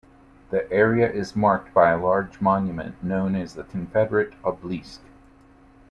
The 0.49 0.67
area 0.71 1.07
is 1.07 1.35
marked 1.35 1.75
by 1.75 1.91
a 1.91 1.99
large 2.03 2.41
monument 2.41 3.03
known 3.03 3.35
as 3.35 3.53
the 3.53 3.63
Confederate 3.65 4.33
Obelisk. 4.43 5.01